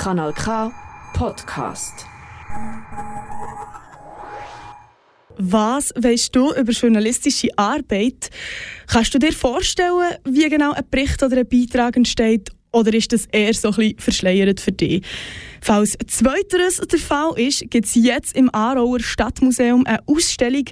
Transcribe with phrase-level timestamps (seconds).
[0.00, 0.72] Kanal K
[1.12, 2.06] Podcast.
[5.36, 8.30] Was weißt du über journalistische Arbeit?
[8.86, 12.48] Kannst du dir vorstellen, wie genau ein Bericht oder ein Beitrag entsteht?
[12.72, 15.04] Oder ist das eher so ein bisschen verschleiert für dich?
[15.60, 20.64] Falls zweiteres der Fall ist, gibt es jetzt im Aarauer Stadtmuseum eine Ausstellung,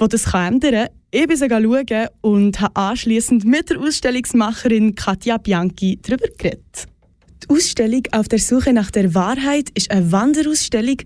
[0.00, 0.88] die das ändern kann.
[1.10, 6.86] Ich bin sie schauen und habe anschliessend mit der Ausstellungsmacherin Katja Bianchi darüber geredet.
[7.48, 10.96] Die Ausstellung «Auf der Suche nach der Wahrheit» ist eine Wanderausstellung,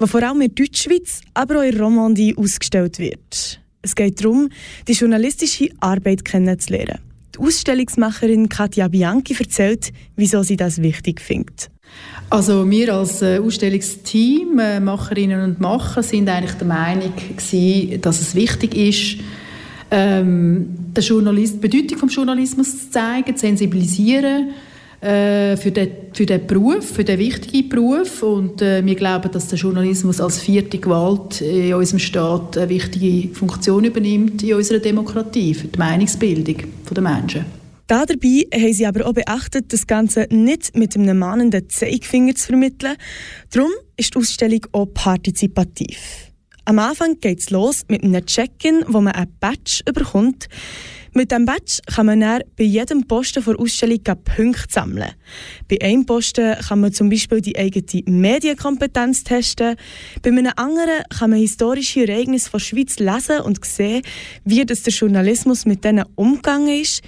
[0.00, 3.60] die vor allem in Deutschschweiz, aber auch in Romandie ausgestellt wird.
[3.82, 4.48] Es geht darum,
[4.86, 7.00] die journalistische Arbeit kennenzulernen.
[7.34, 11.68] Die Ausstellungsmacherin Katja Bianchi erzählt, wieso sie das wichtig findet.
[12.30, 18.20] Also wir als äh, Ausstellungsteam, äh, Macherinnen und Macher, sind eigentlich der Meinung gewesen, dass
[18.20, 19.16] es wichtig ist,
[19.90, 24.50] ähm, der Journalist, die Bedeutung des Journalismus zu zeigen, zu sensibilisieren
[25.00, 28.22] äh, für, den, für den Beruf, für den wichtigen Beruf.
[28.22, 33.34] Und äh, wir glauben, dass der Journalismus als vierte Gewalt in unserem Staat eine wichtige
[33.34, 36.56] Funktion übernimmt in unserer Demokratie, für die Meinungsbildung
[36.90, 37.44] der Menschen.
[37.86, 42.48] Da dabei haben sie aber auch beachtet, das Ganze nicht mit einem mahnenden Zeigefinger zu
[42.48, 42.96] vermitteln.
[43.50, 46.28] Darum ist die Ausstellung auch partizipativ.
[46.66, 50.48] Am Anfang geht es los mit einem Check-in, wo man ein Badge bekommt.
[51.12, 55.12] Mit diesem Badge kann man dann bei jedem Posten der Ausstellung Punkte sammeln.
[55.68, 59.76] Bei einem Posten kann man zum Beispiel die eigene Medienkompetenz testen.
[60.22, 64.02] Bei einem anderen kann man historische Ereignisse der Schweiz lesen und sehen,
[64.44, 67.02] wie das der Journalismus mit denen umgegangen ist.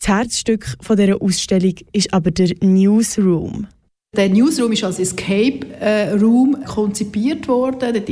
[0.00, 3.68] Das Herzstück dieser Ausstellung ist aber der Newsroom.
[4.16, 7.92] Der Newsroom ist als Escape äh, Room konzipiert worden.
[7.92, 8.06] Dort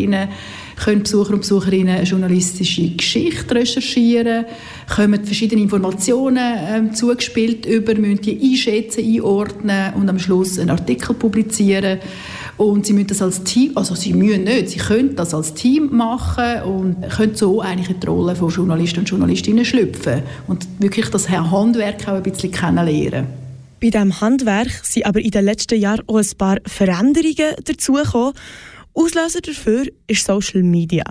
[0.76, 4.46] können Besucher und Besucherinnen journalistische Geschichte recherchieren,
[4.92, 11.14] kommen verschiedene Informationen ähm, zugespielt über, müssen die einschätzen, einordnen und am Schluss einen Artikel
[11.14, 11.98] publizieren.
[12.56, 15.96] Und sie müssen das als Team, also sie müssen nicht, sie können das als Team
[15.96, 21.08] machen und können so eigentlich in die Rolle von Journalisten und Journalistinnen schlüpfen und wirklich
[21.08, 23.41] das Handwerk auch ein bisschen kennenlernen.
[23.82, 28.32] Bei diesem Handwerk sind aber in den letzten Jahren auch ein paar Veränderungen dazugekommen.
[28.94, 31.02] Auslöser dafür ist Social Media.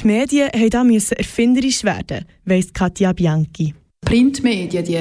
[0.00, 0.50] Die Medien
[0.88, 3.72] mussten da erfinderisch werden, weiss Katja Bianchi.
[4.04, 4.98] Printmedien, die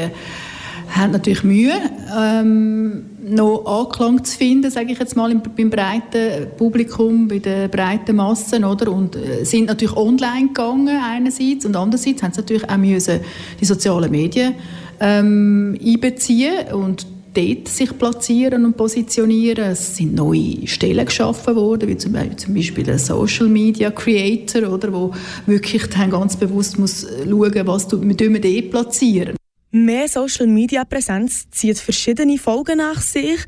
[0.89, 1.73] haben natürlich Mühe,
[2.15, 8.15] ähm, noch Anklang zu finden, sage ich jetzt mal, beim breiten Publikum, bei den breiten
[8.15, 8.91] Massen, oder?
[8.91, 13.21] Und äh, sind natürlich online gegangen einerseits und andererseits haben sie natürlich auch müssen
[13.59, 14.53] die sozialen Medien
[15.01, 19.71] ähm, einbeziehen und dort sich platzieren und positionieren.
[19.71, 24.71] Es sind neue Stellen geschaffen worden, wie zum Beispiel, zum Beispiel der Social Media Creator,
[24.71, 25.13] oder, wo
[25.45, 29.40] wirklich dann ganz bewusst muss schauen, was wir dort platzieren.
[29.73, 33.39] Mehr Social Media Präsenz zieht verschiedene Folgen nach sich.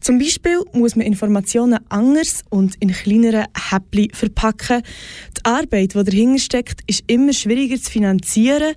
[0.00, 4.80] Zum Beispiel muss man Informationen anders und in kleineren Häppchen verpacken.
[5.36, 8.74] Die Arbeit, die dahinter steckt, ist immer schwieriger zu finanzieren,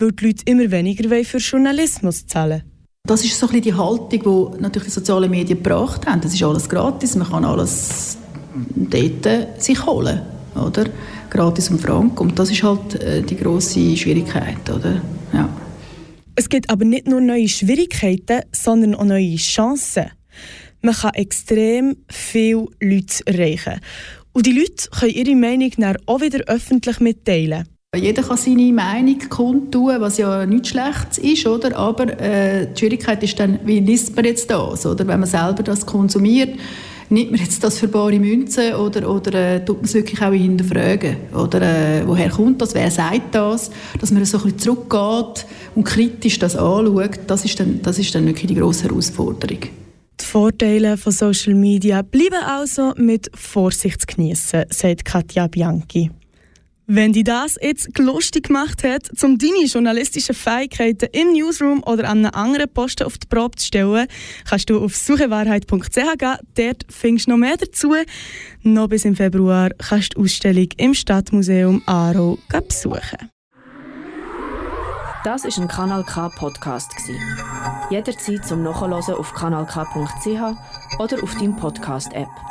[0.00, 2.64] weil die Leute immer weniger für Journalismus zahlen.
[3.06, 6.20] Das ist so ein bisschen die Haltung, die natürlich die sozialen Medien gebracht haben.
[6.20, 8.18] Das ist alles gratis, man kann alles
[8.74, 10.20] dort sich holen,
[10.56, 10.86] oder?
[11.30, 12.20] Gratis und frank.
[12.20, 15.00] Und das ist halt äh, die große Schwierigkeit, oder?
[15.32, 15.48] Ja.
[16.40, 20.06] Es gibt aber nicht nur neue Schwierigkeiten, sondern auch neue Chancen.
[20.80, 23.78] Man kann extrem viele Leute erreichen.
[24.32, 27.68] Und die Leute können ihre Meinung dann auch wieder öffentlich mitteilen.
[27.94, 31.76] Jeder kann seine Meinung kundtun, was ja nichts Schlechtes ist, oder?
[31.76, 35.06] Aber äh, die Schwierigkeit ist dann, wie liest man jetzt das, oder?
[35.06, 36.58] Wenn man selber das konsumiert,
[37.10, 40.32] nimmt man jetzt das für bare Münze oder, oder äh, tut man es wirklich auch
[40.32, 41.16] hinterfragen?
[41.34, 42.74] Oder äh, woher kommt das?
[42.74, 43.70] Wer sagt das?
[44.00, 48.14] Dass man so ein bisschen zurückgeht und kritisch das anschaut, das ist dann, das ist
[48.14, 49.60] dann wirklich die grosse Herausforderung.
[50.20, 56.10] Die Vorteile von Social Media bleiben also mit Vorsicht zu genießen, sagt Katja Bianchi.
[56.92, 62.26] Wenn dich das jetzt lustig gemacht hat, um deine journalistischen Fähigkeiten im Newsroom oder an
[62.26, 64.08] einem anderen Posten auf die Probe zu stellen,
[64.44, 66.36] kannst du auf suchewahrheit.ch gehen.
[66.56, 67.94] Dort findest du noch mehr dazu.
[68.64, 73.30] Noch bis im Februar kannst du die Ausstellung im Stadtmuseum Aarau besuchen.
[75.22, 76.90] Das ist ein Kanal K Podcast
[77.90, 82.49] Jederzeit zum Nachhören auf kanalk.ch oder auf deinem Podcast App.